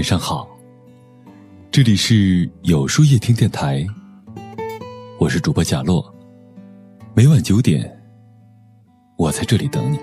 [0.00, 0.48] 晚上好，
[1.70, 3.86] 这里是有书夜听电台，
[5.18, 6.02] 我是主播贾洛，
[7.12, 8.00] 每晚九点，
[9.18, 9.98] 我在这里等你。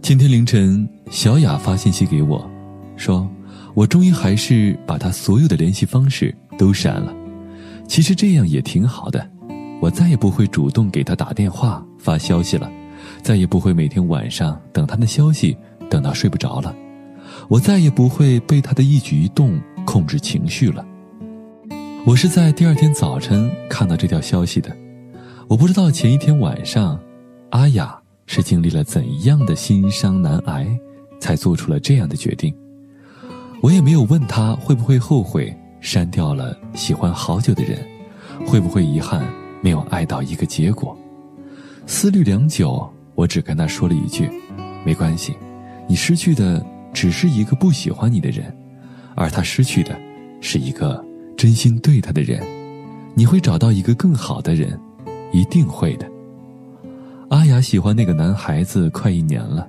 [0.00, 2.48] 今天凌晨，小雅发信息给我，
[2.96, 3.28] 说
[3.74, 7.12] 我终于还是把她所有的联系方式都删了。
[7.88, 9.28] 其实这样也挺好的，
[9.82, 12.70] 我再也不会主动给她打电话发消息了，
[13.20, 15.56] 再也不会每天晚上等她的消息。
[15.88, 16.74] 等到睡不着了，
[17.48, 20.84] 我再也不会被他的一举一动控制情绪了。
[22.04, 24.74] 我是在第二天早晨看到这条消息的，
[25.48, 26.98] 我不知道前一天晚上，
[27.50, 30.66] 阿雅是经历了怎样的心伤难挨，
[31.20, 32.54] 才做出了这样的决定。
[33.60, 37.84] 我也没有问他会不会后悔删掉了喜欢好久的人，
[38.46, 39.24] 会不会遗憾
[39.60, 40.96] 没有爱到一个结果。
[41.86, 44.30] 思虑良久，我只跟他说了一句
[44.84, 45.34] ：“没关系。”
[45.88, 48.54] 你失去的只是一个不喜欢你的人，
[49.14, 49.96] 而他失去的，
[50.40, 51.04] 是一个
[51.36, 52.42] 真心对他的人。
[53.14, 54.78] 你会找到一个更好的人，
[55.32, 56.06] 一定会的。
[57.30, 59.66] 阿雅喜欢那个男孩子快一年了，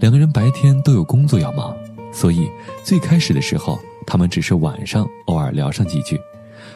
[0.00, 1.74] 两个人白天都有工作要忙，
[2.12, 2.48] 所以
[2.82, 6.18] 最开始的时候，他们只是晚上偶尔聊上几句，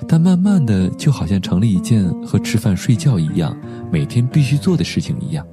[0.08, 3.56] 但慢慢的就好像成了一件和吃饭睡觉一样
[3.90, 5.46] 每天必须做的事情一样。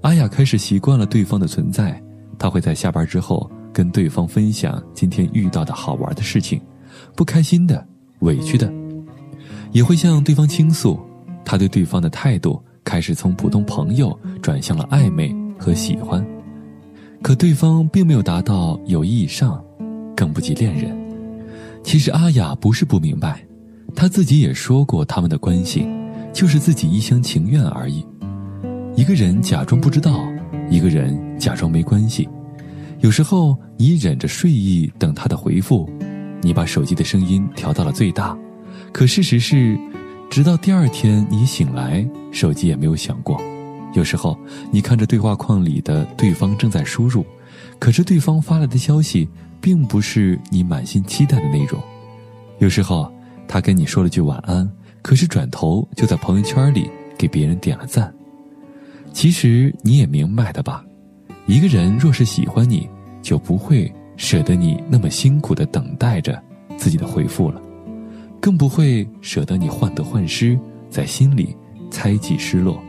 [0.00, 2.02] 阿雅开始习惯了对方的存在。
[2.44, 6.60] 他会在下班之后跟对方分享今天遇到的好玩的事情，
[7.16, 7.82] 不开心的、
[8.18, 8.70] 委屈的，
[9.72, 11.00] 也会向对方倾诉。
[11.42, 16.22] 他对对方的态度开始从普通朋友转向了暧昧和喜欢，
[17.22, 19.64] 可对方并没有达到友谊以上，
[20.14, 20.94] 更不及恋人。
[21.82, 23.42] 其实阿雅不是不明白，
[23.96, 25.88] 她自己也说过他们的关系
[26.30, 28.04] 就是自己一厢情愿而已。
[28.96, 30.33] 一个人假装不知道。
[30.70, 32.28] 一个人假装没关系，
[33.00, 35.88] 有时候你忍着睡意等他的回复，
[36.42, 38.36] 你把手机的声音调到了最大，
[38.92, 39.78] 可事实是，
[40.30, 43.40] 直到第二天你醒来，手机也没有响过。
[43.94, 44.36] 有时候
[44.70, 47.24] 你看着对话框里的对方正在输入，
[47.78, 49.28] 可是对方发来的消息
[49.60, 51.80] 并不是你满心期待的内容。
[52.58, 53.12] 有时候
[53.48, 54.70] 他跟你说了句晚安，
[55.02, 58.13] 可是转头就在朋友圈里给别人点了赞。
[59.14, 60.84] 其实你也明白的吧，
[61.46, 62.86] 一个人若是喜欢你，
[63.22, 66.42] 就不会舍得你那么辛苦的等待着
[66.76, 67.62] 自己的回复了，
[68.40, 70.58] 更不会舍得你患得患失，
[70.90, 71.56] 在心里
[71.90, 72.82] 猜忌失落。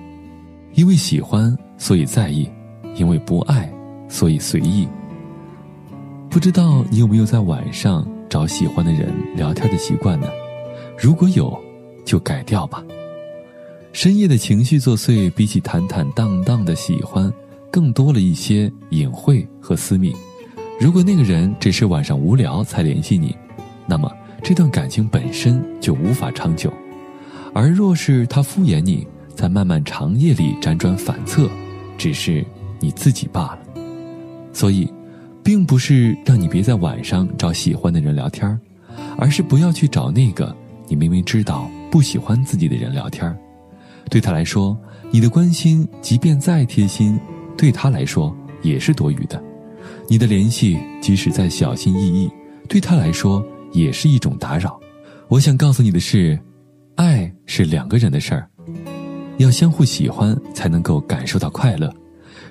[0.74, 2.50] 因为喜欢，所以在意；
[2.96, 3.72] 因为不爱，
[4.10, 4.88] 所以随意。
[6.28, 10.28] 不知道你有没有在晚上找喜欢的人聊天的习惯呢？
[11.00, 11.56] 如果有，
[12.04, 12.84] 就改掉吧。
[13.96, 17.32] 深夜的情绪作祟，比起坦坦荡荡的喜欢，
[17.72, 20.14] 更多了一些隐晦和私密。
[20.78, 23.34] 如果那个人只是晚上无聊才联系你，
[23.88, 24.12] 那么
[24.44, 26.70] 这段感情本身就无法长久；
[27.54, 31.50] 而若是他敷衍你，在漫漫长夜里辗转反侧，
[31.98, 32.46] 只是
[32.82, 33.60] 你自己罢了。
[34.52, 34.92] 所以，
[35.42, 38.60] 并不是让你别在晚上找喜欢的人聊天
[39.18, 40.54] 而是不要去找那个
[40.90, 43.34] 你明明知道不喜欢自己的人聊天
[44.10, 44.78] 对他来说，
[45.12, 47.20] 你的关心即便再贴心，
[47.58, 49.38] 对他来说也是多余的；
[50.08, 52.30] 你的联系即使再小心翼翼，
[52.68, 54.80] 对他来说也是一种打扰。
[55.28, 56.40] 我想告诉你的是，
[56.96, 58.48] 爱是两个人的事儿，
[59.38, 61.94] 要相互喜欢才能够感受到快乐。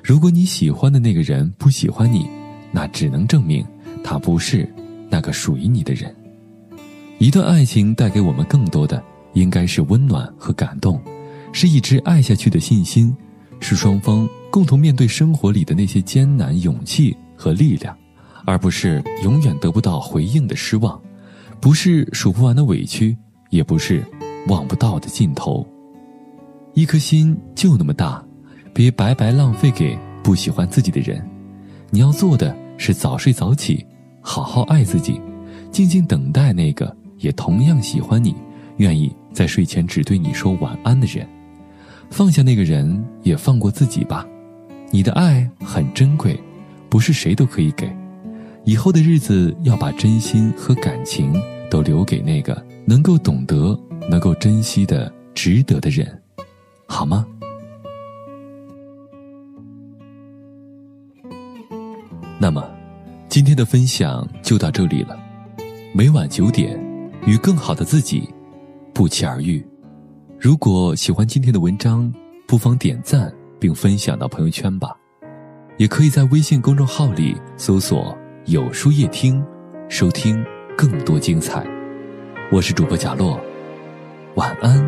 [0.03, 2.28] 如果你喜欢的那个人不喜欢你，
[2.72, 3.64] 那只能证明
[4.03, 4.69] 他不是
[5.09, 6.14] 那个属于你的人。
[7.19, 11.00] 一段爱情带给我们更多的，应该是温暖和感动。
[11.54, 13.16] 是一直爱下去的信心，
[13.60, 17.97] 是双方共同面对生活里的那些艰难勇气和力量，
[18.44, 21.00] 而不是永远得不到回应的失望，
[21.60, 23.16] 不是数不完的委屈，
[23.50, 24.04] 也不是
[24.48, 25.64] 望不到的尽头。
[26.75, 28.20] 一颗心就那么大，
[28.75, 31.25] 别白白浪费给不喜欢自己的人。
[31.90, 33.87] 你要做的是早睡早起，
[34.20, 35.20] 好好爱自己，
[35.70, 38.34] 静静等待那个也同样喜欢你、
[38.79, 41.25] 愿意在睡前只对你说晚安的人。
[42.11, 44.27] 放下那个人，也放过自己吧。
[44.91, 46.39] 你的爱很珍贵，
[46.89, 47.91] 不是谁都可以给。
[48.65, 51.35] 以后的日子，要把真心和感情
[51.69, 53.79] 都留给那个能够懂得、
[54.09, 56.23] 能够珍惜的、值得的人，
[56.87, 57.27] 好吗？
[62.39, 62.65] 那么，
[63.29, 65.19] 今天的分享就到这里了。
[65.93, 66.79] 每晚九点，
[67.27, 68.29] 与更好的自己
[68.93, 69.65] 不期而遇。
[70.44, 72.12] 如果喜欢今天的文章
[72.46, 74.94] 不妨点赞并分享到朋友圈吧。
[75.79, 78.14] 也可以在微信公众号里搜索
[78.44, 79.43] 有书夜听
[79.88, 80.44] 收听
[80.76, 81.67] 更多精彩。
[82.52, 83.41] 我是主播贾洛
[84.35, 84.87] 晚安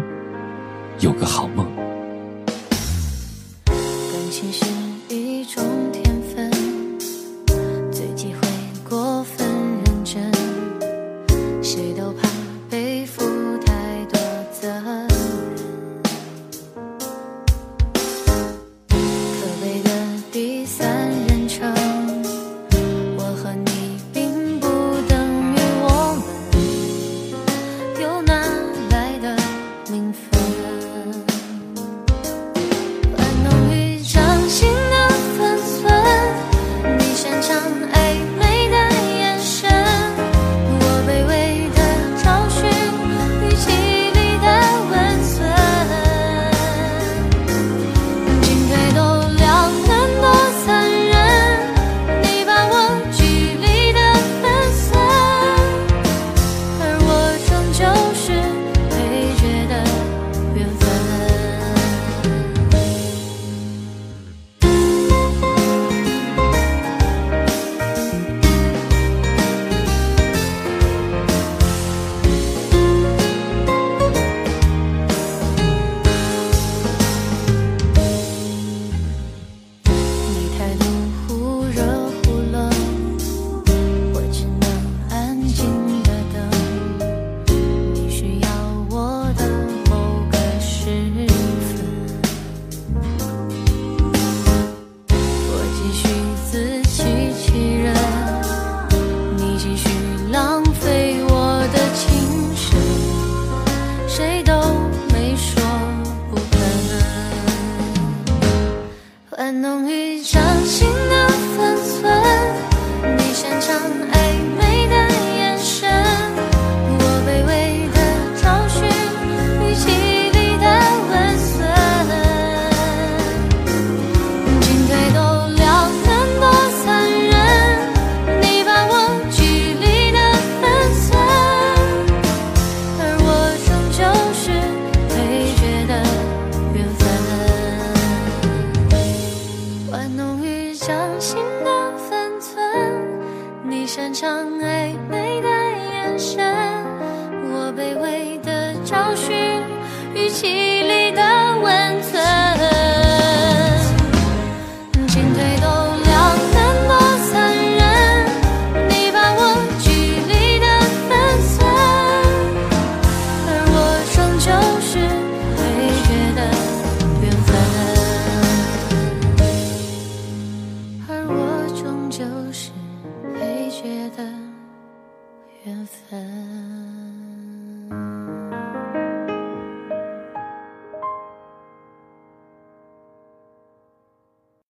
[1.00, 1.66] 有个好梦。